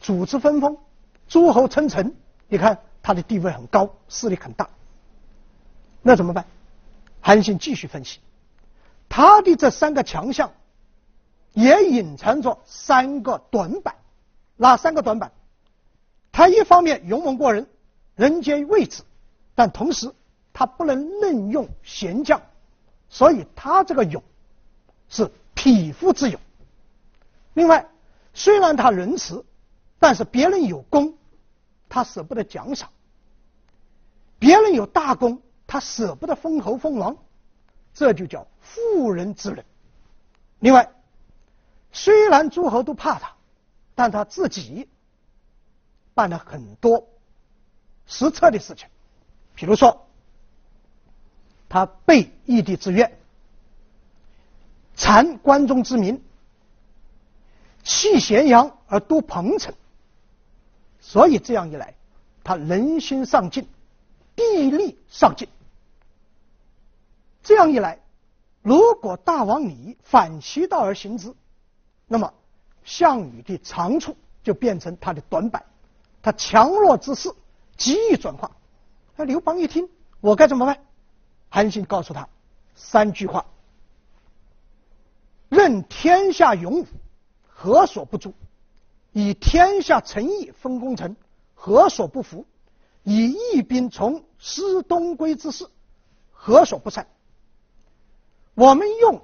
[0.00, 0.78] 组织分封，
[1.26, 2.14] 诸侯称臣，
[2.46, 4.70] 你看他的地位很高，势力很大。
[6.00, 6.44] 那怎么办？
[7.20, 8.20] 韩信继续分析，
[9.08, 10.52] 他的这三个强项，
[11.52, 13.96] 也隐藏着三个短板。
[14.54, 15.32] 哪三个短板？
[16.30, 17.66] 他一方面勇猛过人，
[18.16, 19.04] 人皆畏之，
[19.54, 20.12] 但同时
[20.52, 22.42] 他不能任用贤将，
[23.08, 24.22] 所以他这个勇
[25.08, 26.40] 是匹夫之勇。
[27.54, 27.88] 另外，
[28.34, 29.44] 虽然他仁慈，
[30.00, 31.16] 但是别人有功，
[31.88, 32.88] 他舍不得奖赏；
[34.40, 35.40] 别人有大功。
[35.68, 37.16] 他舍不得封侯封王，
[37.92, 39.64] 这就叫妇人之仁。
[40.60, 40.92] 另外，
[41.90, 43.34] 虽然诸侯都怕他，
[43.96, 44.88] 但他自己
[46.14, 47.08] 办了很多
[48.06, 48.88] 实策的事情，
[49.54, 50.06] 比如说，
[51.68, 53.18] 他背义帝之约，
[54.96, 56.22] 谗关中之民，
[57.82, 59.74] 弃咸阳而都彭城，
[61.00, 61.94] 所以这样一来，
[62.44, 63.66] 他人心上进，
[64.34, 65.48] 地利上进。
[67.42, 68.00] 这样一来，
[68.62, 71.34] 如果大王你反其道而行之，
[72.06, 72.32] 那么
[72.84, 75.64] 项羽的长处就变成他的短板，
[76.22, 77.32] 他强弱之势
[77.76, 78.50] 极易转化。
[79.16, 79.88] 那刘邦一听，
[80.20, 80.80] 我该怎么办？
[81.48, 82.28] 韩信告诉他
[82.74, 83.46] 三句话：
[85.48, 86.86] 任天下勇武，
[87.46, 88.34] 何所不诛？
[89.12, 91.16] 以天下诚意分功臣，
[91.54, 92.46] 何所不服？
[93.02, 95.66] 以义兵从师东归之事，
[96.32, 97.06] 何所不善？
[98.54, 99.22] 我们用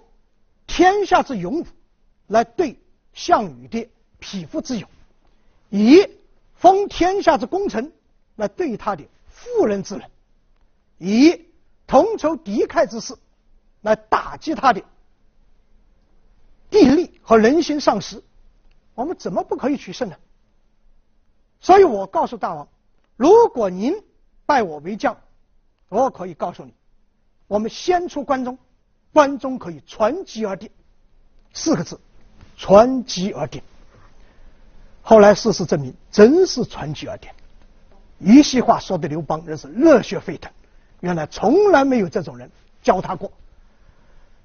[0.67, 1.67] 天下之勇武
[2.29, 2.81] 来对
[3.13, 4.89] 项羽的匹夫之勇，
[5.69, 6.09] 以
[6.55, 7.93] 封天下之功臣
[8.37, 10.11] 来对他的妇人之仁，
[10.99, 11.47] 以
[11.87, 13.17] 同仇敌忾之势
[13.81, 14.83] 来打击他的
[16.71, 18.23] 地利和人心丧失，
[18.95, 20.17] 我们怎么不可以取胜呢？
[21.61, 22.67] 所以我告诉大王，
[23.17, 24.03] 如果您
[24.47, 25.17] 拜我为将，
[25.89, 26.75] 我可以告诉你，
[27.47, 28.59] 我们先出关中，
[29.13, 30.71] 关中可以传楫而定。
[31.53, 32.01] 四个字，
[32.57, 33.63] 传楫而定。
[35.03, 37.31] 后来事实证明，真是传楫而定。
[38.23, 40.51] 一席话说的刘邦真是热血沸腾，
[41.01, 42.51] 原来从来没有这种人
[42.83, 43.31] 教他过。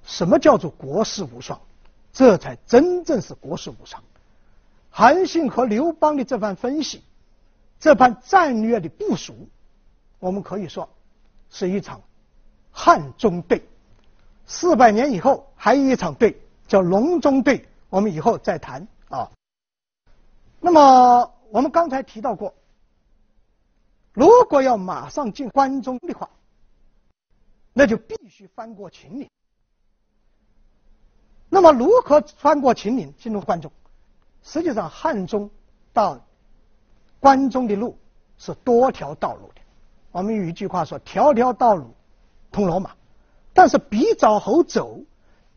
[0.04, 1.60] 什么叫做国士无双？
[2.12, 4.02] 这才真正是国士无双。
[4.90, 7.04] 韩信和刘邦的这番分析，
[7.80, 9.48] 这番战略的部署，
[10.20, 10.90] 我们可以说
[11.50, 12.02] 是一场
[12.72, 13.64] 汉中对。
[14.46, 16.42] 四百年以后还有一场对。
[16.68, 19.32] 叫隆中对，我们以后再谈啊。
[20.60, 22.54] 那么我们刚才提到过，
[24.18, 26.28] 如果要马上进关中的话，
[27.72, 29.30] 那就必须翻过秦岭。
[31.50, 33.72] 那么如何翻过秦岭进入关中？
[34.42, 35.52] 实际上，汉中
[35.94, 36.20] 到
[37.20, 37.96] 关中的路
[38.40, 39.62] 是多条道路的。
[40.12, 41.94] 我们有一句话说：“条条道路
[42.52, 42.96] 通罗马。”
[43.54, 45.00] 但是比找好走。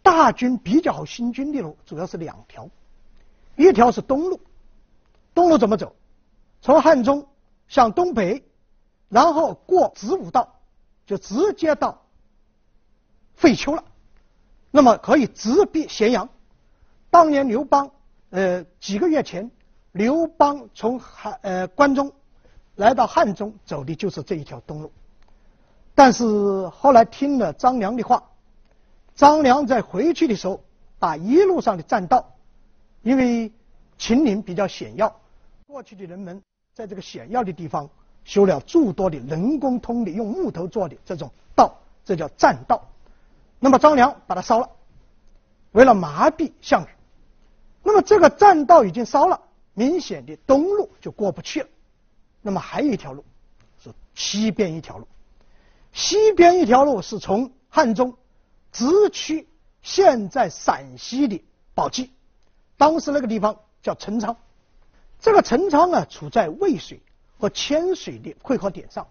[0.03, 2.69] 大军比较好行军的路主要是两条，
[3.57, 4.39] 一条是东路，
[5.35, 5.97] 东路怎么走？
[6.61, 7.27] 从汉中
[7.69, 8.43] 向东北，
[9.11, 10.55] 然后过子午道，
[11.05, 12.01] 就直接到
[13.35, 13.85] 废丘了。
[14.71, 16.31] 那么可以直逼咸阳。
[17.11, 17.91] 当年刘邦，
[18.31, 19.51] 呃，几个月前，
[19.93, 22.13] 刘邦从汉呃关中
[22.77, 24.91] 来到汉中，走的就是这一条东路。
[25.95, 26.25] 但是
[26.69, 28.25] 后来听了张良的话。
[29.17, 30.63] 张良在回去的时候，
[30.99, 32.33] 把一路上的栈道，
[33.03, 33.53] 因为
[33.99, 35.21] 秦岭比较险要，
[35.67, 36.41] 过去的人们
[36.73, 37.91] 在这个险要的地方
[38.25, 42.89] 修了诸多的人工通的用木头做的这种道，这叫栈道。
[43.59, 44.71] 那么张良把它烧了，
[45.73, 46.89] 为了麻痹项羽。
[47.83, 49.41] 那么这个栈道已经烧了，
[49.75, 51.69] 明显的东路就过不去了。
[52.43, 53.25] 那么还有一条路，
[53.83, 55.07] 是西边一条路，
[55.93, 58.17] 西边一条路是从汉中。
[58.73, 59.49] 直驱
[59.83, 62.13] 现在陕西的宝鸡，
[62.77, 64.37] 当时那个地方叫陈仓，
[65.19, 67.03] 这个陈仓啊，处在渭水
[67.41, 69.09] 和千水的汇合点上，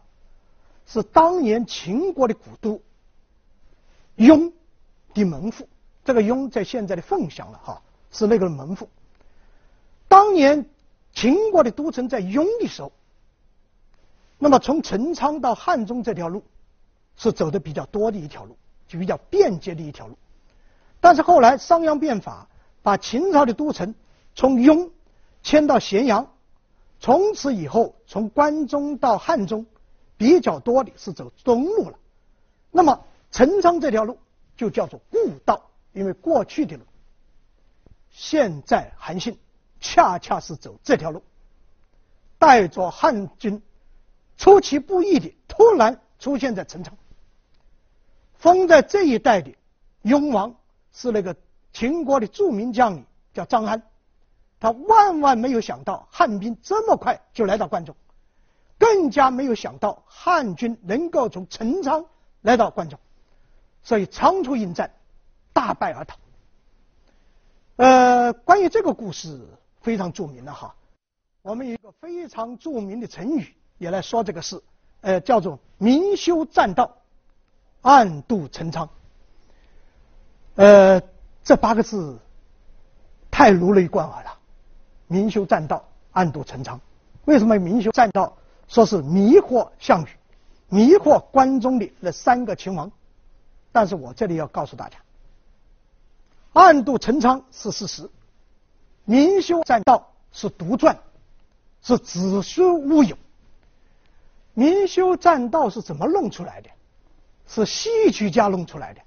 [0.86, 2.82] 是当年秦国的古都
[4.15, 4.54] 雍
[5.13, 5.68] 的门户。
[6.06, 8.88] 这个雍在现在的凤翔了哈，是那个门户。
[10.08, 10.65] 当年
[11.13, 12.92] 秦国的都城在雍的时候，
[14.38, 16.44] 那么从陈仓到汉中这条路
[17.18, 18.56] 是走的比较多的一条路。
[18.88, 20.18] 就比较便捷的一条路，
[21.00, 22.48] 但是后来商鞅变法，
[22.82, 23.94] 把秦朝的都城
[24.34, 24.89] 从雍
[25.44, 26.28] 迁到咸阳，
[27.00, 29.66] 从此以后从关中到汉中
[30.18, 31.98] 比较多的是走东路了。
[32.72, 34.18] 那么陈仓这条路
[34.58, 36.84] 就叫做故道，因为过去的路。
[38.12, 39.38] 现在韩信
[39.80, 41.24] 恰恰是走这条路，
[42.38, 43.62] 带着汉军
[44.38, 46.98] 出其不意的突然出现在陈仓。
[48.36, 49.54] 封在这一带的
[50.02, 50.56] 雍王
[50.92, 51.36] 是那个
[51.72, 53.82] 秦国的著名将领，叫张安。
[54.60, 57.95] 他万万没有想到汉兵这么快就来到关中，
[58.78, 62.06] 更加没有想到汉军能够从陈仓
[62.41, 63.00] 来到关中，
[63.84, 64.91] 所以仓促应战，
[65.54, 66.17] 大败而逃。
[67.78, 69.48] 呃，关于这个故事
[69.82, 70.76] 非常著名的哈，
[71.41, 74.62] 我们有一个非常著名的成语也来说这个事，
[75.02, 76.95] 呃，叫做明修栈道。
[77.82, 78.89] 暗度陈仓，
[80.56, 81.02] 呃，
[81.45, 82.19] 这八个字
[83.32, 84.29] 太如雷贯耳了。
[85.10, 86.80] 明修栈道，暗度陈仓。
[87.26, 88.38] 为什么明修栈道？
[88.67, 90.08] 说是迷惑项羽，
[90.69, 92.91] 迷惑关中的那三个秦王。
[93.72, 94.98] 但是我这里要告诉大家，
[96.54, 98.10] 暗度陈仓是事实，
[99.06, 100.95] 明修栈道是杜撰，
[101.82, 103.17] 是子虚乌有。
[104.54, 106.69] 明修栈道是怎么弄出来的？
[107.48, 109.02] 是戏剧家弄出来的，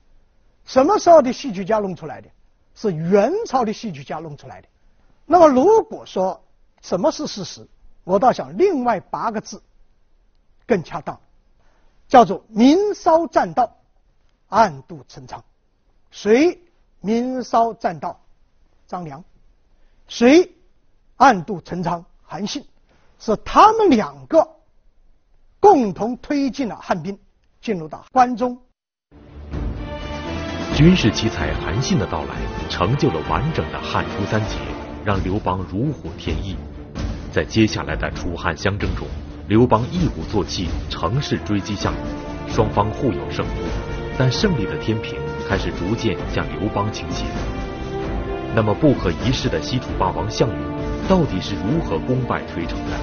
[0.65, 2.29] 什么时候的戏剧家弄出来的？
[2.75, 4.67] 是元朝的戏剧家弄出来的。
[5.33, 6.45] 那么如果说
[6.83, 7.66] 什么是事实，
[8.05, 9.62] 我倒想另外八个字
[10.66, 11.18] 更恰当，
[12.07, 13.75] 叫做明烧栈道，
[14.51, 15.42] 暗度陈仓。
[16.11, 16.61] 谁
[17.01, 18.21] 明烧栈道？
[18.87, 19.25] 张良。
[20.07, 20.55] 谁
[21.16, 22.05] 暗度陈仓？
[22.23, 22.66] 韩信。
[23.18, 24.57] 是他们两个
[25.61, 27.18] 共同推进了汉兵。
[27.62, 28.61] 进入到关中，
[30.75, 32.37] 军事奇才韩信的到来，
[32.68, 34.72] 成就了完整的汉初三杰。
[35.05, 36.57] 让刘邦如虎添翼。
[37.33, 39.07] 在接下来的楚汉相争中，
[39.49, 43.62] 刘邦一鼓作气，乘势追击项羽，双方互有胜负，
[44.19, 47.25] 但胜利的天平开始逐渐向刘邦倾斜。
[48.55, 50.62] 那么不可一世的西楚霸王项羽，
[51.09, 52.99] 到底是如何功败垂成的？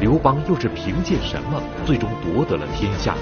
[0.00, 3.14] 刘邦又是凭借什么最终夺得了天下？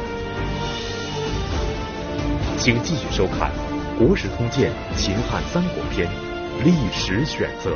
[2.58, 3.50] 请继续收看
[3.98, 6.08] 《国史通鉴·秦汉三国篇》
[6.64, 7.72] 历史选择。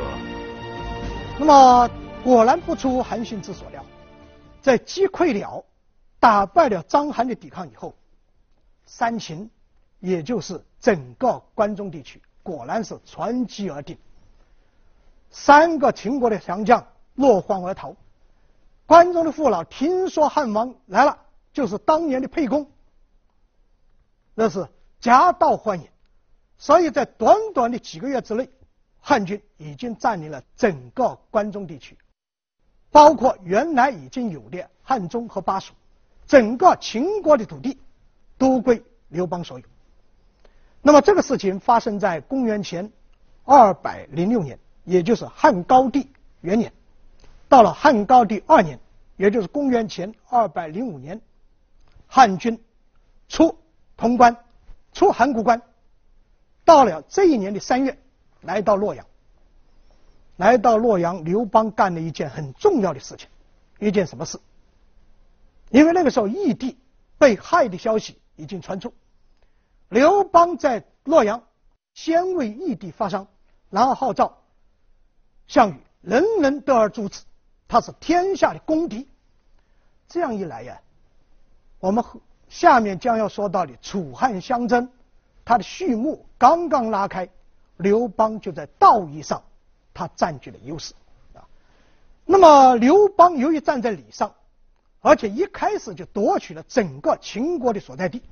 [1.38, 1.90] 那么
[2.24, 3.84] 果然不出韩信之所料，
[4.62, 5.64] 在击溃了、
[6.18, 7.94] 打败了章邯的抵抗以后，
[8.86, 9.50] 三秦，
[10.00, 13.98] 也就是整个关中地区，果然是传击而定。
[15.30, 17.94] 三个秦国的强将落荒而逃。
[18.86, 21.18] 关中的父老听说汉王来了，
[21.52, 22.70] 就是当年的沛公，
[24.34, 24.66] 那是
[25.00, 25.88] 夹道欢迎，
[26.56, 28.48] 所以在短短的几个月之内，
[29.08, 31.96] 汉军已经占领了整个关中地区，
[32.90, 35.74] 包括原来已经有的汉中和巴蜀，
[36.26, 37.78] 整个秦国的土地
[38.36, 39.64] 都归刘邦所有。
[40.82, 42.90] 那么这个事情发生在公元前
[43.44, 46.72] 二百零六年，也就是汉高帝元年。
[47.48, 48.80] 到了汉高帝二年，
[49.16, 51.20] 也就是公元前二百零五年，
[52.08, 52.60] 汉军
[53.28, 53.56] 出
[53.96, 54.36] 潼关，
[54.92, 55.62] 出函谷关，
[56.64, 57.96] 到了这一年的三月，
[58.46, 59.04] 来到洛阳。
[60.36, 63.28] 来到洛阳，刘邦干了一件很重要的事情，
[63.78, 64.38] 一件什么事？
[65.70, 66.78] 因为那个时候义帝
[67.18, 68.92] 被害的消息已经传出，
[69.88, 71.42] 刘邦在洛阳
[71.94, 73.28] 先为义帝发丧，
[73.70, 74.42] 然后号召
[75.46, 77.22] 项羽，人人得而诛之。
[77.66, 79.08] 他是天下的公敌，
[80.06, 80.80] 这样一来呀，
[81.80, 82.04] 我们
[82.48, 84.90] 下面将要说到的楚汉相争，
[85.46, 87.28] 它的序幕刚刚拉开，
[87.76, 89.42] 刘邦就在道义上，
[89.92, 90.94] 他占据了优势
[91.34, 91.46] 啊。
[92.24, 94.34] 那么刘邦由于站在礼上，
[95.00, 98.22] 而且一开始就夺取了整个秦国的所在地，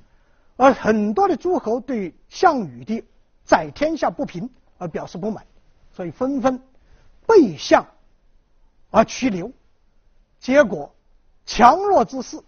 [0.57, 3.05] 而很多的诸侯对项羽的
[3.45, 5.47] 宰天下不平而表示不满，
[5.93, 6.61] 所以纷纷
[7.27, 7.87] 背向。
[8.91, 9.51] 而驱刘，
[10.39, 10.95] 结果
[11.45, 12.41] 强弱之势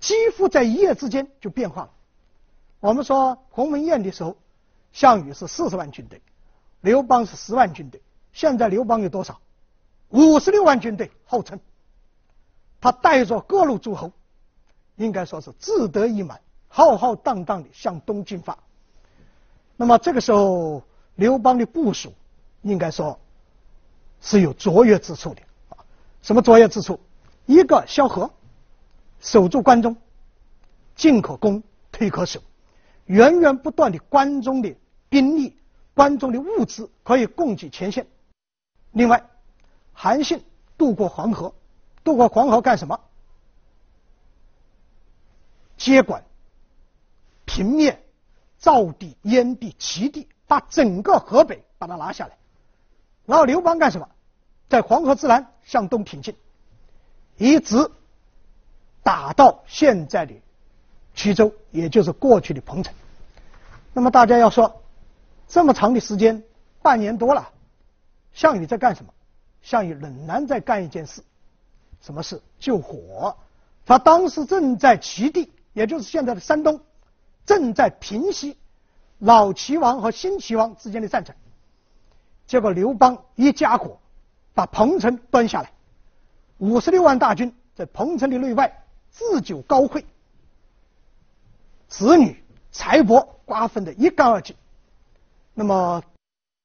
[0.00, 1.90] 几乎在一夜之间就变化了。
[2.80, 4.36] 我们说鸿门宴的时候，
[4.92, 6.20] 项羽是四十万军队，
[6.80, 8.00] 刘邦是十万军队。
[8.32, 9.40] 现在刘邦有多少？
[10.10, 11.58] 五十六万军队，号称
[12.80, 14.12] 他带着各路诸侯，
[14.96, 18.58] 应该说是志得意满，浩浩荡荡的向东进发。
[19.76, 20.82] 那么这个时候，
[21.14, 22.12] 刘邦的部署
[22.60, 23.18] 应该说
[24.20, 25.42] 是有卓越之处的。
[26.20, 27.00] 什么卓越之处？
[27.46, 28.30] 一个萧何，
[29.20, 29.96] 守住关中，
[30.94, 32.40] 进可攻，退可守，
[33.06, 34.74] 源源不断的关中的
[35.12, 35.54] 兵力、
[35.92, 38.06] 关中的物资可以供给前线。
[38.92, 39.28] 另外，
[39.92, 40.42] 韩信
[40.78, 41.54] 渡过黄河，
[42.02, 42.98] 渡过黄河干什么？
[45.76, 46.24] 接管、
[47.44, 48.02] 平灭
[48.58, 52.38] 赵地、燕地、齐地，把整个河北把它拿下来。
[53.26, 54.08] 然后刘邦干什么？
[54.70, 56.34] 在黄河之南向东挺进，
[57.36, 57.90] 一直
[59.02, 60.32] 打到现在的
[61.14, 62.94] 衢州，也就是过去的彭城。
[63.92, 64.81] 那么大家要说，
[65.52, 66.42] 这么长的时间，
[66.80, 67.46] 半年多了，
[68.32, 69.12] 项羽在干什么？
[69.60, 71.22] 项羽仍然在干一件事，
[72.00, 72.40] 什么事？
[72.58, 73.36] 救火。
[73.84, 76.80] 他当时正在齐地，也就是现在的山东，
[77.44, 78.56] 正在平息
[79.18, 81.36] 老齐王和新齐王之间的战争。
[82.46, 83.98] 结果刘邦一家伙。
[84.54, 85.72] 把彭城端下来，
[86.58, 90.04] 五十六万大军在彭城的内外置酒高会，
[91.88, 94.54] 子女财帛瓜分得一干二净。
[95.54, 96.02] 那么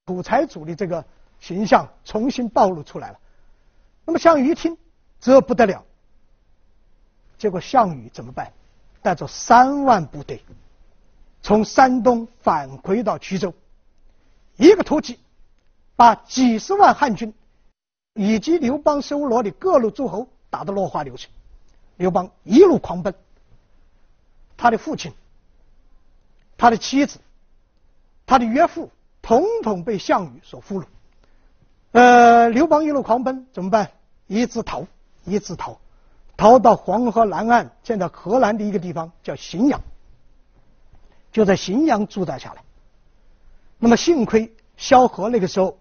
[0.06, 1.04] 土财主的这个
[1.40, 3.18] 形象重新暴露出来了。
[4.04, 4.76] 那么项羽一听，
[5.20, 5.84] 这不得了。
[7.36, 8.52] 结果项羽怎么办？
[9.02, 10.42] 带着三万部队
[11.42, 13.54] 从山东返回到衢州，
[14.56, 15.18] 一个突击，
[15.94, 17.32] 把几十万汉军。
[18.14, 21.30] 以及刘邦收罗的各路诸侯打得落花流水，
[21.98, 23.14] 刘邦一路狂奔，
[24.56, 25.12] 他的父亲、
[26.56, 27.20] 他的妻子、
[28.28, 30.84] 他的岳父，统统被项羽所俘虏。
[31.90, 33.90] 呃，刘邦一路狂奔怎么办？
[34.28, 34.86] 一直逃，
[35.24, 35.80] 一直逃，
[36.36, 39.80] 逃到黄河南岸，现在河南的一个地方叫荥阳，
[41.32, 42.62] 就在荥阳驻扎下来。
[43.78, 45.76] 那么幸亏萧何那个时候。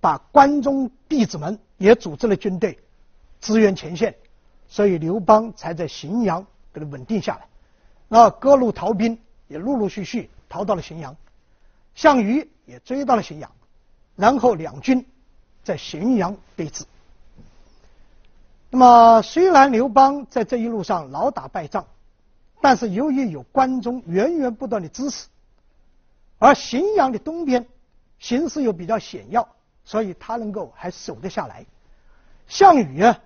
[0.00, 2.78] 把关中弟子们也组织了军队
[3.40, 4.14] 支援前线，
[4.68, 7.46] 所以刘邦才在荥阳给他稳定下来。
[8.06, 9.18] 那各路逃兵
[9.48, 11.16] 也陆陆续续逃到了荥阳，
[11.94, 13.50] 项羽也追到了荥阳，
[14.16, 15.06] 然后两军
[15.62, 16.82] 在咸阳对峙。
[18.70, 21.86] 那么虽然刘邦在这一路上老打败仗，
[22.60, 25.28] 但是由于有关中源源不断的支持，
[26.38, 27.66] 而咸阳的东边
[28.18, 29.48] 形势又比较险要，
[29.84, 31.66] 所以他能够还守得下来。
[32.48, 33.20] 项羽啊，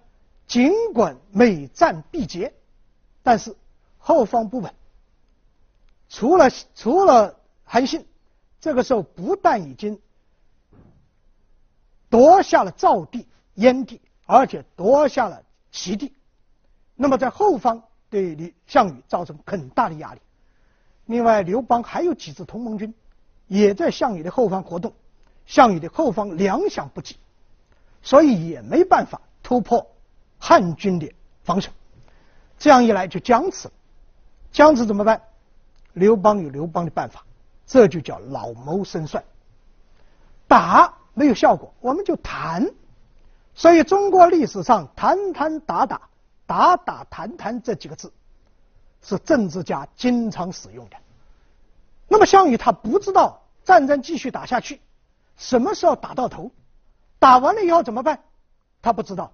[0.46, 2.52] 尽管每战必捷，
[3.22, 3.56] 但是
[3.96, 4.74] 后方不稳。
[6.10, 8.06] 除了除了韩信，
[8.60, 10.00] 这个时候不但已经
[12.08, 14.00] 夺下了赵地、燕地。
[14.30, 15.42] 而且夺下了
[15.72, 16.12] 齐地，
[16.94, 20.20] 那么在后方对项羽造成很大的压力。
[21.06, 22.92] 另外，刘邦还有几支同盟军，
[23.46, 24.92] 也在项羽的后方活动，
[25.46, 27.16] 项羽的后方粮饷不济，
[28.02, 29.96] 所以也没办法突破
[30.38, 31.10] 汉军的
[31.42, 31.72] 防守。
[32.58, 33.74] 这样一来就僵持了，
[34.52, 35.22] 僵持怎么办？
[35.94, 37.24] 刘邦有刘邦的办法，
[37.68, 39.22] 这就叫老谋深算。
[40.48, 42.68] 打没有效果，我们就谈。
[43.54, 46.00] 所以，中国历史上“谈谈打打，
[46.46, 48.12] 打打谈谈”这几个字，
[49.02, 50.96] 是政治家经常使用的。
[52.08, 54.80] 那么，项羽他不知道战争继续打下去，
[55.36, 56.50] 什么时候打到头，
[57.18, 58.20] 打完了以后怎么办？
[58.80, 59.32] 他不知道。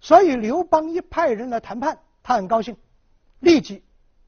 [0.00, 2.76] 所以，刘邦一派人来谈判，他很高兴，
[3.40, 3.84] 立即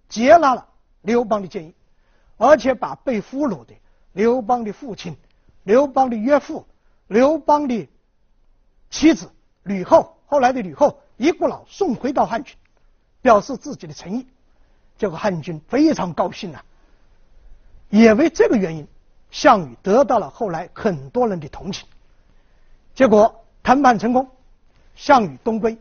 [0.09, 0.68] 接纳了
[1.01, 1.74] 刘邦的建议，
[2.43, 3.72] 而且把被俘虏的
[4.12, 5.16] 刘邦的父亲、
[5.62, 6.66] 刘邦的岳父、
[7.07, 7.88] 刘邦的。
[8.90, 9.30] 妻子
[9.62, 12.57] 吕后，后来的吕后一股脑送回到汉军，
[13.22, 14.26] 表示自己的诚意。
[14.99, 16.64] 这个汉军非常高兴啊，
[17.88, 18.88] 也为这个原因，
[19.30, 21.86] 项羽得到了后来很多人的同情。
[22.93, 24.28] 结果谈判成功，
[24.97, 25.78] 项羽东归，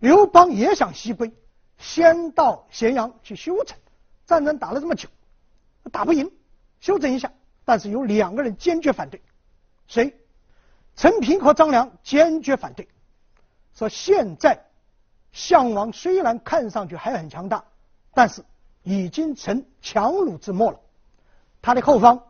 [0.00, 1.32] 刘邦也想西归，
[1.78, 3.78] 先到咸阳去休整。
[4.26, 5.08] 战争打了这么久，
[5.90, 6.30] 打不赢，
[6.80, 7.32] 休整一下。
[7.64, 9.20] 但是有两个人坚决反对，
[9.88, 10.14] 谁？
[10.94, 12.88] 陈平和张良坚决反对，
[13.74, 14.64] 说现在
[15.32, 17.64] 项王虽然看上去还很强大，
[18.14, 18.44] 但是
[18.82, 20.80] 已经成强弩之末了。
[21.60, 22.22] 他的后方，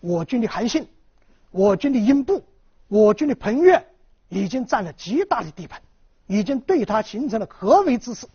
[0.00, 0.88] 我军的韩信、
[1.50, 2.44] 我军的英布、
[2.88, 3.86] 我军的彭越
[4.28, 5.82] 已经占了极大的地盘，
[6.26, 8.26] 已经对他形成了合围之势。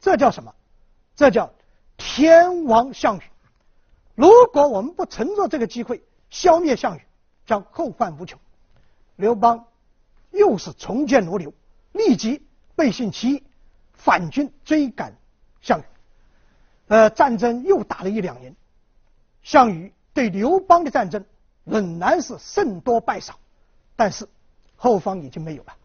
[0.00, 0.54] 这叫什么？
[1.16, 1.52] 这叫
[1.96, 3.22] 天亡项羽。
[4.18, 7.02] 如果我们不乘着这个机会消灭项羽，
[7.46, 8.36] 将后患无穷。
[9.14, 9.64] 刘邦
[10.32, 11.54] 又是重建如流，
[11.92, 12.44] 立即
[12.74, 13.44] 背信弃义，
[13.92, 15.16] 反军追赶
[15.60, 15.84] 项羽。
[16.88, 18.56] 呃，战争又打了一两年，
[19.44, 21.24] 项羽对刘邦的战争
[21.62, 23.38] 仍然是胜多败少，
[23.94, 24.28] 但是
[24.74, 25.76] 后方已经没有了，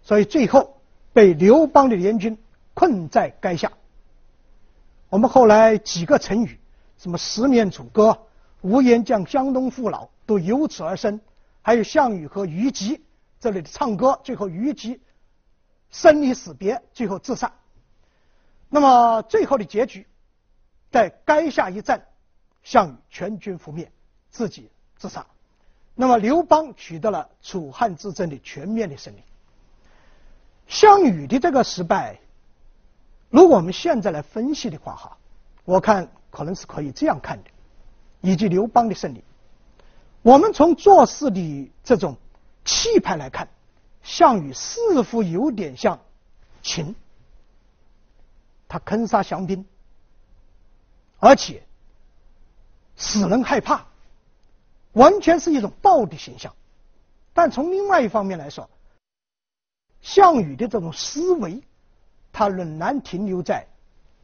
[0.00, 0.80] 所以最后
[1.12, 2.38] 被刘邦的联军
[2.72, 3.72] 困在垓下。
[5.08, 6.60] 我们后来几个成语，
[6.98, 8.26] 什么十面楚歌、
[8.62, 11.20] 乌烟瘴江东父老，都由此而生。
[11.62, 13.02] 还有项羽和虞姬
[13.40, 15.00] 这里的唱歌，最后虞姬
[15.90, 17.52] 生离死别，最后自杀。
[18.68, 20.06] 那么最后的结局，
[20.90, 22.06] 在垓下一战，
[22.62, 23.90] 项羽全军覆灭，
[24.30, 25.26] 自己自杀。
[25.94, 29.22] 那么刘邦取得了楚汉之争的全面的胜利。
[30.66, 32.18] 项羽的这个失败，
[33.30, 35.16] 如果我们现在来分析的话，哈，
[35.64, 37.50] 我看可能是可以这样看的，
[38.20, 39.22] 以及刘邦的胜利。
[40.20, 42.16] 我们从做事的这种
[42.64, 43.48] 气派来看，
[44.02, 46.00] 项羽似乎有点像
[46.60, 46.94] 秦，
[48.66, 49.64] 他坑杀降兵，
[51.20, 51.62] 而且
[52.96, 53.86] 使人害怕，
[54.92, 56.52] 完全是一种暴的形象。
[57.32, 58.68] 但从另外一方面来说，
[60.00, 61.62] 项羽的这种思维，
[62.32, 63.66] 他仍然停留在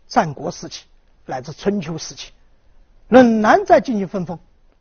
[0.09, 0.87] 战国时期
[1.27, 2.33] 乃至春秋时期，
[3.09, 4.39] 仍然在进行分封。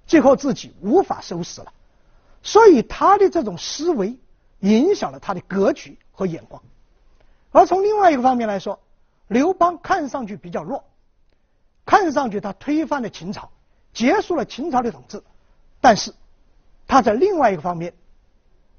[0.07, 1.71] 最后自己无法收拾了，
[2.41, 4.17] 所以他的这种思维
[4.59, 6.63] 影响了他的格局和眼光。
[7.51, 8.79] 而从另外一个方面来说，
[9.27, 10.83] 刘邦看上去比较弱，
[11.85, 13.51] 看上去他推翻了秦朝，
[13.93, 15.21] 结束了秦朝的统治，
[15.79, 16.15] 但是
[16.87, 17.93] 他在另外一个方面，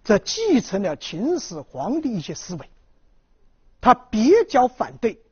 [0.03, 2.69] 则继承了秦始皇的一些思维，
[3.81, 5.23] 他比较反对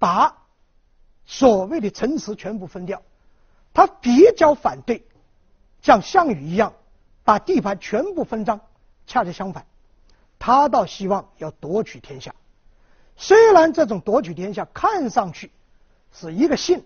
[0.00, 0.43] 把
[1.26, 3.02] 所谓的城池全部分掉，
[3.72, 5.04] 他比较反对。
[5.82, 6.72] 像项羽一样，
[7.24, 8.60] 把地盘全部分赃，
[9.06, 9.66] 恰恰相反，
[10.38, 12.34] 他倒希望要夺取天下。
[13.16, 15.50] 虽然这种夺取天下看上去
[16.12, 16.84] 是一个姓，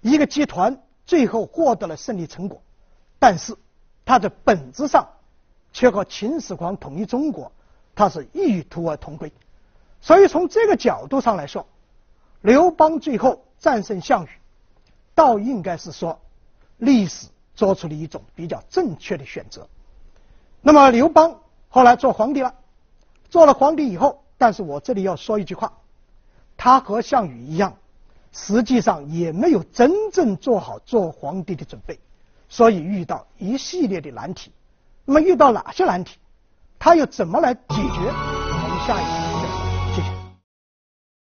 [0.00, 2.62] 一个集团最后获得了胜利成果，
[3.18, 3.56] 但是
[4.04, 5.08] 他的本质上
[5.72, 7.52] 却和秦始皇统一中国，
[7.94, 9.32] 他是异途而同归。
[10.00, 11.66] 所以从这个角度上来说，
[12.40, 14.28] 刘邦最后战胜项羽，
[15.14, 16.20] 倒应该是说
[16.76, 17.28] 历史。
[17.54, 19.68] 做出了一种比较正确的选择。
[20.62, 21.38] 那么刘邦
[21.68, 22.54] 后来做皇帝了，
[23.28, 25.74] 做了皇帝以后，但是我这里要说一句话，
[26.56, 27.76] 他和项羽一样，
[28.32, 32.00] 实际上也没有真正做好做皇帝的准备，
[32.48, 34.50] 所以遇到一系列的难题。
[35.04, 36.16] 那么遇到哪些难题？
[36.78, 37.82] 他又怎么来解决？
[38.08, 39.21] 我们下一次。